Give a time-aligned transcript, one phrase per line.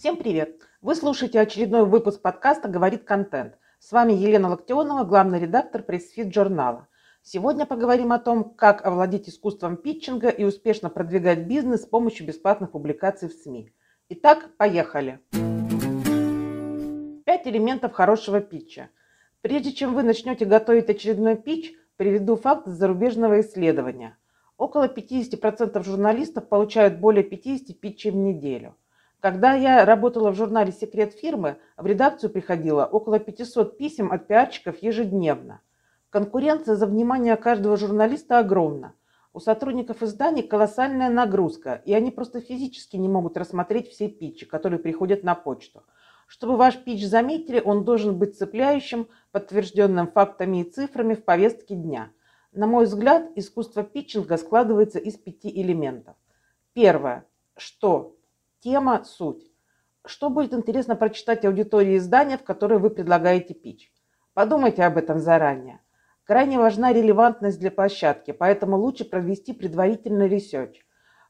[0.00, 0.62] Всем привет!
[0.80, 3.58] Вы слушаете очередной выпуск подкаста «Говорит контент».
[3.78, 6.88] С вами Елена Локтионова, главный редактор пресс-фит журнала.
[7.20, 12.70] Сегодня поговорим о том, как овладеть искусством питчинга и успешно продвигать бизнес с помощью бесплатных
[12.70, 13.74] публикаций в СМИ.
[14.08, 15.20] Итак, поехали!
[17.26, 18.88] Пять элементов хорошего питча.
[19.42, 24.16] Прежде чем вы начнете готовить очередной питч, приведу факт из зарубежного исследования.
[24.56, 28.76] Около 50% журналистов получают более 50 питчей в неделю.
[29.20, 34.82] Когда я работала в журнале «Секрет фирмы», в редакцию приходило около 500 писем от пиарщиков
[34.82, 35.60] ежедневно.
[36.08, 38.94] Конкуренция за внимание каждого журналиста огромна.
[39.34, 44.78] У сотрудников изданий колоссальная нагрузка, и они просто физически не могут рассмотреть все питчи, которые
[44.78, 45.82] приходят на почту.
[46.26, 52.10] Чтобы ваш питч заметили, он должен быть цепляющим, подтвержденным фактами и цифрами в повестке дня.
[52.52, 56.16] На мой взгляд, искусство питчинга складывается из пяти элементов.
[56.72, 57.26] Первое.
[57.56, 58.16] Что?
[58.62, 59.50] Тема, суть.
[60.04, 63.90] Что будет интересно прочитать аудитории издания, в которое вы предлагаете pitch?
[64.34, 65.80] Подумайте об этом заранее.
[66.24, 70.84] Крайне важна релевантность для площадки, поэтому лучше провести предварительный research.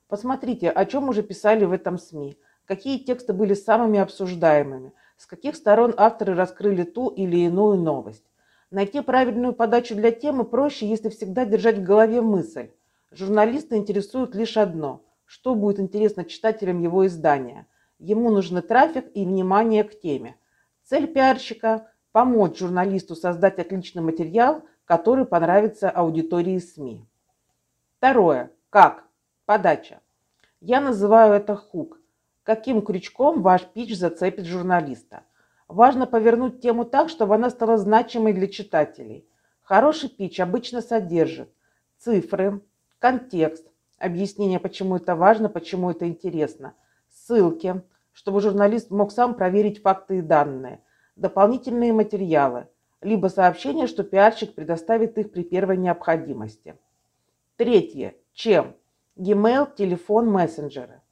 [0.09, 5.55] Посмотрите, о чем уже писали в этом СМИ, какие тексты были самыми обсуждаемыми, с каких
[5.55, 8.25] сторон авторы раскрыли ту или иную новость.
[8.72, 12.70] Найти правильную подачу для темы проще, если всегда держать в голове мысль.
[13.12, 17.69] Журналисты интересуют лишь одно– что будет интересно читателям его издания.
[18.00, 20.34] Ему нужны трафик и внимание к теме.
[20.83, 27.06] Цель пиарщика– помочь журналисту создать отличный материал, который понравится аудитории СМИ.
[27.97, 28.50] Второе.
[28.70, 29.05] Как?
[29.47, 30.00] Подача.
[30.61, 32.00] Я называю это хук.
[32.42, 35.22] Каким крючком ваш пич зацепит журналиста?
[35.69, 39.28] Важно повернуть тему так, чтобы она стала значимой для читателей.
[39.61, 41.53] Хороший пич обычно содержит
[41.98, 42.62] цифры,
[42.98, 43.70] контекст,
[44.00, 46.75] объяснение, почему это важно, почему это интересно,
[47.09, 50.81] ссылки, чтобы журналист мог сам проверить факты и данные,
[51.15, 52.66] дополнительные материалы,
[53.03, 56.77] либо сообщение, что пиарщик предоставит их при первой необходимости.
[57.56, 58.15] Третье.
[58.33, 58.75] Чем?
[59.16, 61.03] E-mail, телефон, мессенджеры.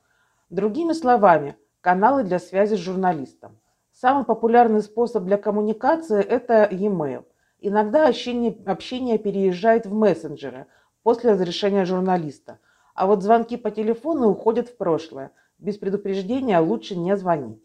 [0.51, 3.59] Другими словами, каналы для связи с журналистом.
[3.93, 7.25] Самый популярный способ для коммуникации– это e-mail.
[7.61, 10.67] Иногда общение, общение переезжает в мессенджеры
[11.03, 12.59] после разрешения журналиста–
[12.99, 15.31] а вот звонки по телефону уходят в прошлое.
[15.59, 17.63] Без предупреждения лучше не звонить.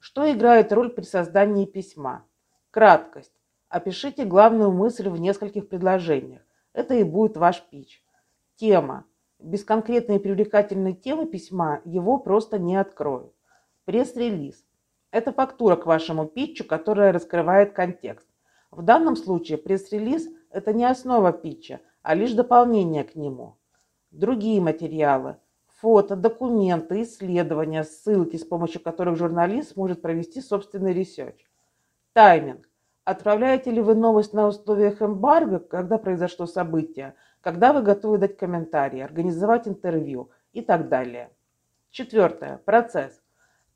[0.00, 2.24] Что играет роль при создании письма?
[2.72, 3.30] Краткость.
[3.68, 6.42] Опишите главную мысль в нескольких предложениях.
[6.72, 8.04] Это и будет ваш пич.
[8.56, 9.04] Тема.
[9.38, 13.32] Без конкретной и привлекательной темы письма его просто не откроют.
[13.84, 14.66] Пресс-релиз.
[15.12, 18.26] Это фактура к вашему питчу, которая раскрывает контекст.
[18.72, 23.58] В данном случае пресс-релиз– это не основа питча, а лишь дополнение к нему
[24.16, 25.36] другие материалы,
[25.80, 31.46] фото, документы, исследования, ссылки, с помощью которых журналист может провести собственный research.
[32.12, 32.68] Тайминг.
[33.04, 39.00] Отправляете ли вы новость на условиях эмбарго, когда произошло событие, когда вы готовы дать комментарии,
[39.00, 41.30] организовать интервью и так далее.
[41.90, 42.58] Четвертое.
[42.64, 43.22] Процесс.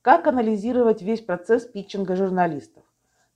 [0.02, 2.82] Как анализировать весь процесс питчинга журналистов?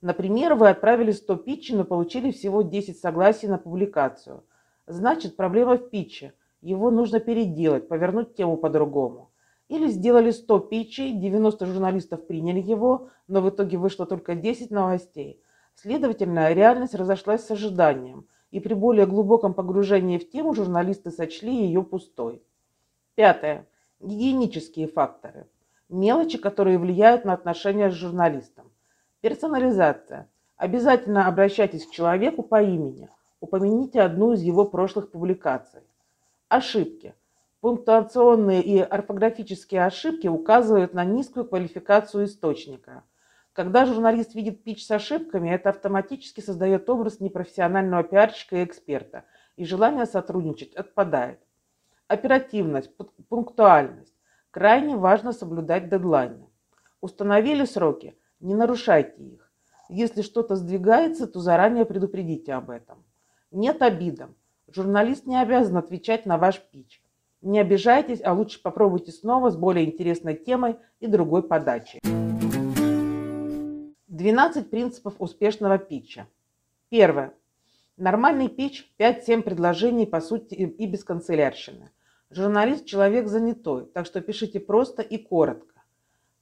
[0.01, 4.43] Например, вы отправили 100 питчей, но получили всего 10 согласий на публикацию.
[4.87, 6.33] Значит, проблема в питче–
[6.69, 9.29] его нужно переделать, повернуть тему по-другому.
[9.67, 15.39] Или сделали 100 питчей, 90 журналистов приняли его, но в итоге вышло только 10 новостей.
[15.75, 21.83] Следовательно, реальность разошлась с ожиданием, и при более глубоком погружении в тему журналисты сочли ее
[21.83, 22.41] пустой.
[23.13, 23.67] Пятое.
[23.99, 25.47] Гигиенические факторы.
[25.87, 28.71] Мелочи, которые влияют на отношения с журналистом.
[29.21, 30.29] Персонализация.
[30.57, 33.09] Обязательно обращайтесь к человеку по имени.
[33.39, 35.81] Упомяните одну из его прошлых публикаций.
[36.47, 37.15] Ошибки.
[37.59, 43.03] Пунктуационные и орфографические ошибки указывают на низкую квалификацию источника.
[43.53, 49.23] Когда журналист видит пич с ошибками, это автоматически создает образ непрофессионального пиарщика и эксперта,
[49.55, 51.39] и желание сотрудничать отпадает.
[52.07, 52.91] Оперативность,
[53.27, 54.13] пунктуальность.
[54.51, 56.47] Крайне важно соблюдать дедлайны.
[57.01, 59.51] Установили сроки, не нарушайте их.
[59.89, 63.03] Если что-то сдвигается, то заранее предупредите об этом.
[63.49, 64.35] Нет обидам.
[64.75, 67.01] Журналист не обязан отвечать на ваш пич.
[67.41, 72.01] Не обижайтесь, а лучше попробуйте снова с более интересной темой и другой подачей.
[74.07, 76.27] 12 принципов успешного питча.
[76.89, 77.33] Первое.
[77.95, 81.91] Нормальный питч– 5-7 предложений по сути и без канцелярщины.
[82.29, 85.83] Журналист– человек занятой, так что пишите просто и коротко.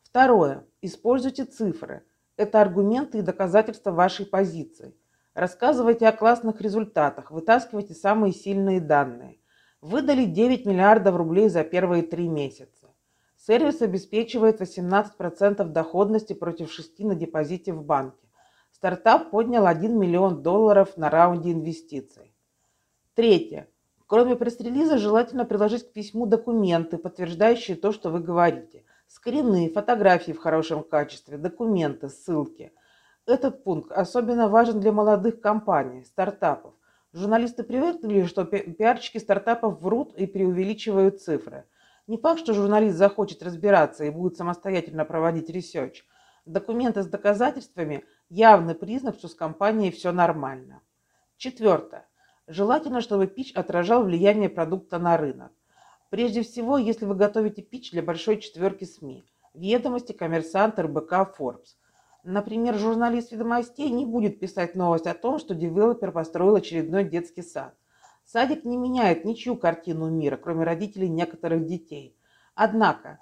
[0.01, 0.65] Второе.
[0.81, 2.01] Используйте цифры.
[2.35, 4.95] Это аргументы и доказательства вашей позиции.
[5.33, 9.39] Рассказывайте о классных результатах, вытаскивайте самые сильные данные.
[9.81, 12.93] Выдали 9 миллиардов рублей за первые три месяца.
[13.35, 18.27] Сервис обеспечивает 18% доходности против 6 на депозите в банке.
[18.71, 22.33] Стартап поднял 1 миллион долларов на раунде инвестиций.
[23.15, 23.67] Третье.
[24.05, 28.85] Кроме пресс-релиза, желательно приложить к письму документы, подтверждающие то, что вы говорите.
[29.07, 32.71] Скрины, фотографии в хорошем качестве, документы, ссылки.
[33.25, 36.73] Этот пункт особенно важен для молодых компаний, стартапов.
[37.13, 41.63] Журналисты привыкли, что пиарщики стартапов врут и преувеличивают цифры.
[42.07, 46.03] Не факт, что журналист захочет разбираться и будет самостоятельно проводить research.
[46.45, 50.81] Документы с доказательствами– явный признак, что с компанией все нормально.
[51.37, 52.05] Четвертое.
[52.47, 55.53] Желательно, чтобы пич отражал влияние продукта на рынок.
[56.09, 59.23] Прежде всего, если вы готовите пич для большой четверки СМИ–
[59.53, 61.75] Ведомости, Коммерсант, РБК, Forbes.
[62.23, 67.75] Например, журналист ведомостей не будет писать новость о том, что девелопер построил очередной детский сад.
[68.23, 72.15] Садик не меняет ничью картину мира, кроме родителей некоторых детей.
[72.55, 73.19] Однако,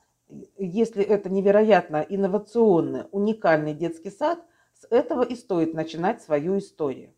[0.56, 4.40] если это невероятно инновационный, уникальный детский сад,
[4.76, 7.14] с этого и стоит начинать свою историю.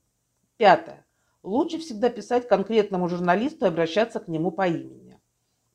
[0.55, 1.05] Пятое.
[1.43, 5.19] Лучше всегда писать конкретному журналисту и обращаться к нему по имени.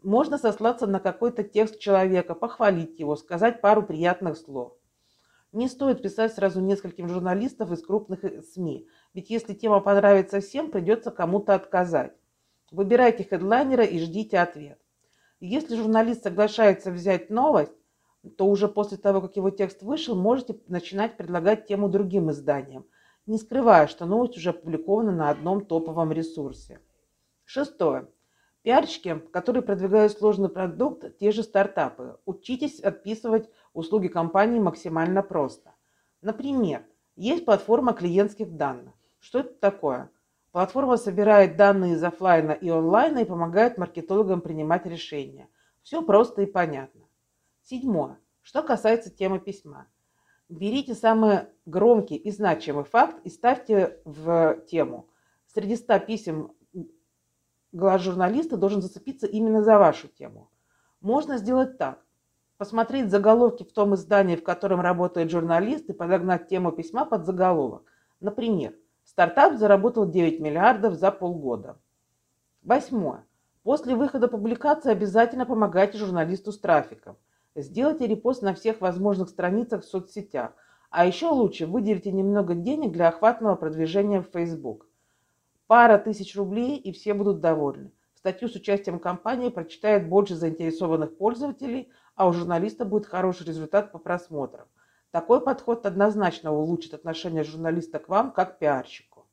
[0.03, 4.78] Можно сослаться на какой-то текст человека, похвалить его, сказать пару приятных слов.
[5.53, 10.71] Не стоит писать сразу нескольким журналистов из крупных э, СМИ, ведь если тема понравится всем,
[10.71, 12.15] придется кому-то отказать.
[12.71, 14.79] Выбирайте хедлайнера и ждите ответ.
[15.41, 17.73] Если журналист соглашается взять новость,
[18.37, 22.85] то уже после того, как его текст вышел, можете начинать предлагать тему другим изданиям,
[23.25, 26.81] не скрывая, что новость уже опубликована на одном топовом ресурсе.
[27.45, 28.09] Шестое.
[28.63, 32.19] Пиарщики, которые продвигают сложный продукт, те же стартапы.
[32.27, 35.75] Учитесь отписывать услуги компании максимально просто.
[36.21, 36.85] Например,
[37.17, 38.95] есть платформа клиентских данных.
[39.21, 40.11] Что это такое?
[40.53, 45.49] Платформа собирает данные из офлайна и онлайна и помогает маркетологам принимать решения.
[45.83, 47.03] Все просто и понятно.
[47.63, 48.19] Седьмое.
[48.43, 49.87] Что касается темы письма.
[50.49, 55.09] Берите самый громкий и значимый факт и ставьте в тему.
[55.47, 56.53] Среди 100 писем
[57.73, 60.51] глаз журналиста должен зацепиться именно за вашу тему.
[61.01, 62.05] Можно сделать так.
[62.57, 67.85] Посмотреть заголовки в том издании, в котором работает журналист, и подогнать тему письма под заголовок.
[68.21, 68.75] Например,
[69.05, 71.79] стартап заработал 9 миллиардов за полгода.
[72.63, 73.25] Восьмое.
[73.63, 77.17] После выхода публикации обязательно помогайте журналисту с трафиком.
[77.55, 80.53] Сделайте репост на всех возможных страницах в соцсетях.
[80.91, 84.87] А еще лучше выделите немного денег для охватного продвижения в Facebook.
[85.69, 87.93] Пара тысяч рублей, и все будут довольны.
[88.15, 93.99] Статью с участием компании прочитает больше заинтересованных пользователей, а у журналиста будет хороший результат по
[93.99, 94.67] просмотрам.
[95.11, 99.27] Такой подход однозначно улучшит отношение журналиста к вам как пиарщику.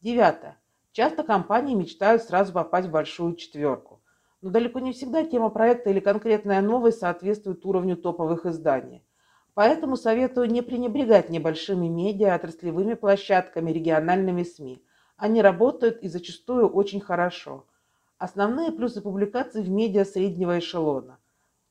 [0.00, 0.58] Девятое.
[0.92, 4.00] Часто компании мечтают сразу попасть в большую четверку.
[4.40, 9.04] Но далеко не всегда тема проекта или конкретная новость соответствует уровню топовых изданий.
[9.52, 14.82] Поэтому советую не пренебрегать небольшими медиа, отраслевыми площадками, региональными СМИ.
[15.16, 17.64] Они работают и зачастую очень хорошо.
[18.18, 21.18] Основные плюсы публикаций в медиа среднего эшелона.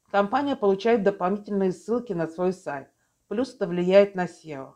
[0.09, 2.88] Компания получает дополнительные ссылки на свой сайт.
[3.27, 4.74] Плюс это влияет на SEO.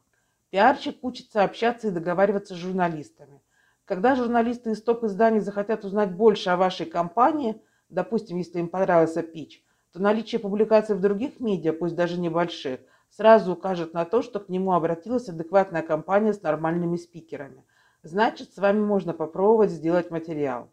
[0.51, 3.41] Пиарщик учится общаться и договариваться с журналистами.
[3.86, 9.63] Когда журналисты из топ-изданий захотят узнать больше о вашей компании, допустим, если им понравился пич,
[9.94, 14.50] то наличие публикаций в других медиа, пусть даже небольших, сразу укажет на то, что к
[14.50, 17.63] нему обратилась адекватная компания с нормальными спикерами–
[18.03, 20.70] значит, с вами можно попробовать сделать материал.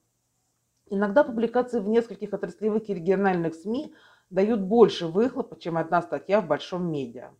[0.88, 3.94] Иногда публикации в нескольких отраслевых и региональных СМИ
[4.30, 7.30] дают больше выхлопа, чем одна статья в большом медиа.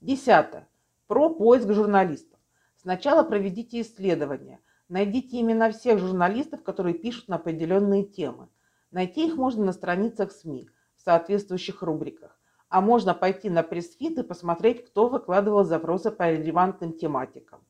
[0.00, 0.68] Десятое.
[1.08, 2.38] Про поиск журналистов.
[2.76, 4.60] Сначала проведите исследование.
[4.88, 8.48] Найдите имена всех журналистов, которые пишут на определенные темы.
[8.90, 12.38] Найти их можно на страницах СМИ в соответствующих рубриках.
[12.68, 17.60] А можно пойти на пресс-фит и посмотреть, кто выкладывал запросы по релевантным тематикам.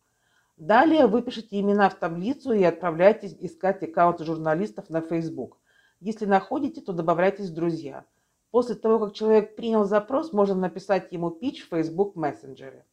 [0.58, 5.56] Далее выпишите имена в таблицу и отправляйтесь искать аккаунты журналистов на Facebook.
[6.00, 8.04] Если находите, то добавляйтесь в друзья.
[8.50, 12.84] После того, как человек принял запрос, можно написать ему пич в Facebook мессенджере.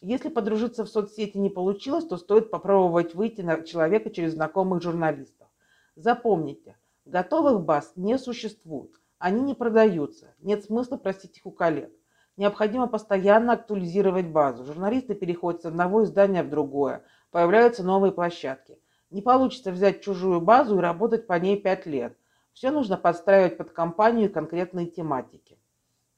[0.00, 5.48] Если подружиться в соцсети не получилось, то стоит попробовать выйти на человека через знакомых журналистов.
[5.96, 8.92] Запомните, готовых баз не существует.
[9.18, 10.34] Они не продаются.
[10.40, 11.92] Нет смысла просить их у коллег.
[12.36, 14.64] Необходимо постоянно актуализировать базу.
[14.64, 17.02] Журналисты переходят с одного издания в другое.
[17.30, 18.78] Появляются новые площадки.
[19.10, 22.18] Не получится взять чужую базу и работать по ней 5 лет.
[22.52, 25.58] Все нужно подстраивать под компанию и конкретные тематики.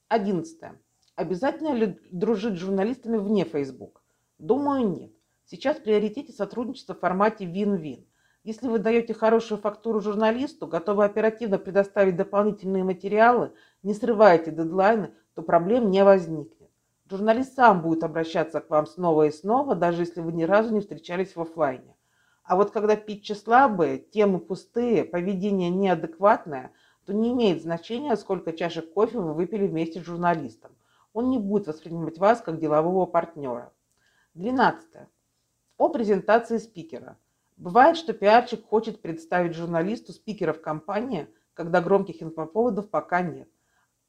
[0.09, 0.81] Одиннадцатое.
[1.15, 4.01] Обязательно ли дружить с журналистами вне Facebook?
[4.37, 5.11] Думаю, нет.
[5.45, 8.05] Сейчас в приоритете сотрудничество в формате win-win.
[8.43, 13.51] Если вы даете хорошую фактуру журналисту, готовы оперативно предоставить дополнительные материалы,
[13.83, 16.69] не срываете дедлайны, то проблем не возникнет.
[17.09, 20.81] Журналист сам будет обращаться к вам снова и снова, даже если вы ни разу не
[20.81, 21.95] встречались в офлайне.
[22.43, 26.73] А вот когда питчи слабые, темы пустые, поведение неадекватное,
[27.05, 30.71] то не имеет значения, сколько чашек кофе вы выпили вместе с журналистом.
[31.13, 33.71] Он не будет воспринимать вас как делового партнера.
[34.33, 34.89] 12.
[35.77, 37.17] О презентации спикера.
[37.55, 43.47] Бывает, что пиарщик хочет представить журналисту спикеров компании, когда громких инфоповодов пока нет.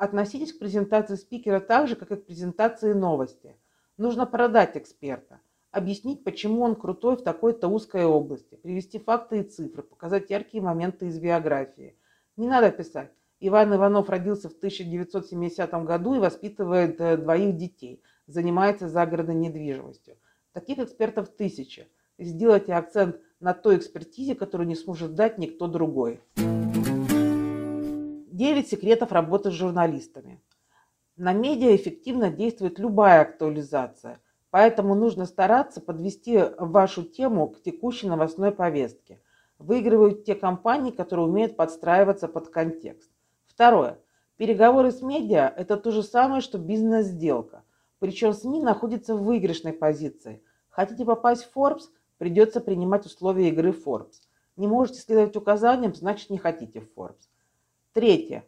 [0.00, 3.54] Относитесь к презентации спикера так же, как и к презентации новости.
[3.98, 5.42] Нужно продать эксперта–
[5.72, 11.08] объяснить, почему он крутой в такой-то узкой области, привести факты и цифры, показать яркие моменты
[11.08, 11.98] из биографии.
[12.38, 13.12] Не надо писать.
[13.40, 20.16] Иван Иванов родился в 1970 году и воспитывает э, двоих детей, занимается загородной недвижимостью.
[20.54, 21.88] Таких экспертов тысячи.
[22.18, 26.22] Сделайте акцент на той экспертизе, которую не сможет дать никто другой.
[28.40, 30.40] 9 секретов работы с журналистами.
[31.16, 34.20] На медиа эффективно действует любая актуализация–
[34.50, 39.20] Поэтому нужно стараться подвести вашу тему к текущей новостной повестке.
[39.58, 43.10] Выигрывают те компании, которые умеют подстраиваться под контекст.
[43.46, 43.98] Второе.
[44.36, 47.62] Переговоры с медиа– это то же самое, что бизнес-сделка.
[48.00, 50.42] Причем СМИ находится в выигрышной позиции.
[50.68, 51.84] Хотите попасть в Forbes–
[52.18, 54.16] придется принимать условия игры Forbes.
[54.56, 57.29] Не можете следовать указаниям– значит не хотите в Forbes.
[57.92, 58.44] Третье.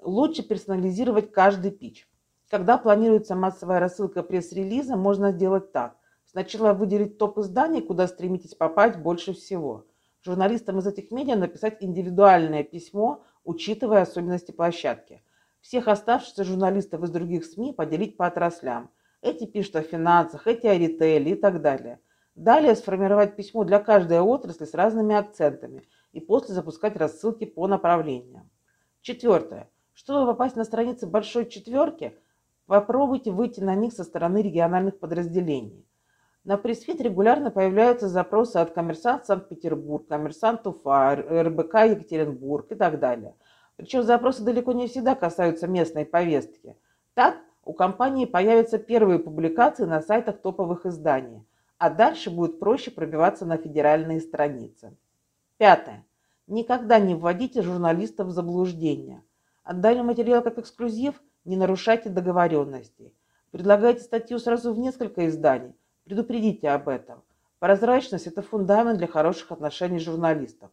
[0.00, 2.08] Лучше персонализировать каждый пич.
[2.50, 5.96] Когда планируется массовая рассылка пресс-релиза, можно сделать так.
[6.24, 9.86] Сначала выделить топ изданий, куда стремитесь попасть больше всего.
[10.20, 15.22] Журналистам из этих медиа написать индивидуальное письмо, учитывая особенности площадки.
[15.60, 18.90] Всех оставшихся журналистов из других СМИ поделить по отраслям.
[19.22, 22.00] Эти пишут о финансах, эти о ритейле и так далее.
[22.34, 28.50] Далее сформировать письмо для каждой отрасли с разными акцентами и после запускать рассылки по направлениям.
[29.06, 29.70] Четвертое.
[29.94, 32.14] Чтобы попасть на страницы большой четверки–
[32.66, 35.86] Попробуйте выйти на них со стороны региональных подразделений.
[36.42, 43.34] На пресс-фит регулярно появляются запросы от коммерсант Санкт-Петербург, коммерсант Уфа, РБК Екатеринбург и так далее.
[43.76, 46.76] Причем запросы далеко не всегда касаются местной повестки.
[47.14, 51.44] Так, у компании появятся первые публикации на сайтах топовых изданий,
[51.78, 54.96] а дальше будет проще пробиваться на федеральные страницы.
[55.56, 56.04] Пятое.
[56.46, 59.22] Никогда не вводите журналистов в заблуждение.
[59.64, 63.14] Отдали материал как эксклюзив– не нарушайте договоренностей.
[63.52, 65.74] Предлагайте статью сразу в несколько изданий.
[66.04, 67.22] Предупредите об этом.
[67.58, 70.70] Прозрачность– это фундамент для хороших отношений журналистов.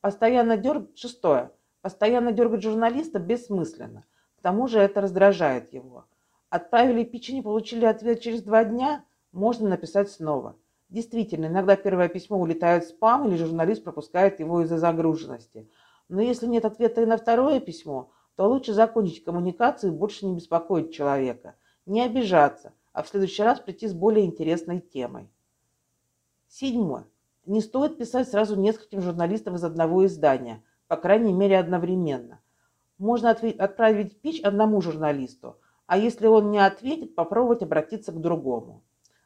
[0.00, 0.98] Постоянно дергать...
[0.98, 1.50] Шестое.
[1.82, 4.04] Постоянно дергать журналиста бессмысленно.
[4.38, 6.06] К тому же это раздражает его.
[6.48, 10.56] Отправили пич и не получили ответ через два дня, можно написать снова.
[10.88, 15.68] Действительно, иногда первое письмо улетает в спам или журналист пропускает его из-за загруженности.
[16.08, 20.34] Но если нет ответа и на второе письмо, то лучше закончить коммуникацию и больше не
[20.34, 21.54] беспокоить человека,
[21.86, 25.28] не обижаться, а в следующий раз прийти с более интересной темой.
[26.48, 27.06] Седьмое.
[27.46, 32.40] Не стоит писать сразу нескольким журналистам из одного издания, по крайней мере одновременно.
[32.98, 38.82] Можно отправить пич одному журналисту, а если он не ответит, попробовать обратиться к другому.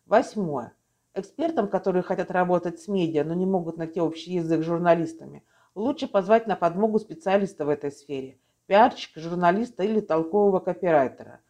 [0.06, 0.72] Восьмое.
[1.18, 5.42] Экспертам, которые хотят работать с медиа, но не могут найти общий язык с журналистами,
[5.74, 11.40] лучше позвать на подмогу специалиста в этой сфере– пиарщика, журналиста или толкового копирайтера.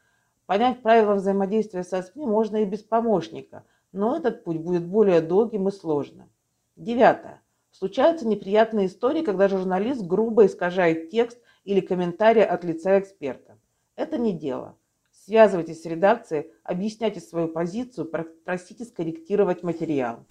[0.46, 5.68] Понять правила взаимодействия со СМИ можно и без помощника, но этот путь будет более долгим
[5.68, 6.30] и сложным.
[6.76, 7.42] Девятое.
[7.70, 13.58] Случаются неприятные истории, когда журналист грубо искажает текст или комментарий от лица эксперта.
[13.96, 14.77] Это не дело.
[15.28, 18.11] Связывайтесь с редакцией, объясняйте свою позицию,
[18.47, 20.25] просите скорректировать материал.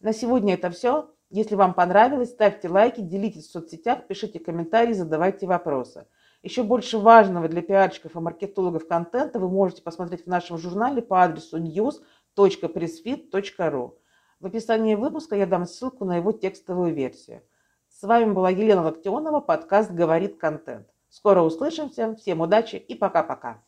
[0.00, 1.08] На сегодня это все.
[1.30, 6.08] Если вам понравилось, ставьте лайки, делитесь в соцсетях, пишите комментарии, задавайте вопросы.
[6.42, 11.22] Еще больше важного для пиарщиков и маркетологов контента вы можете посмотреть в нашем журнале по
[11.22, 13.92] адресу news.pressfit.ru.
[14.40, 17.40] В описании выпуска я дам ссылку на его текстовую версию.
[17.88, 20.86] С вами была Елена Локтионова, подкаст «Говорит контент».
[21.10, 23.64] Скоро услышимся, всем удачи и пока-пока.